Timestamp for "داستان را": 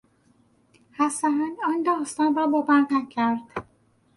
1.83-2.47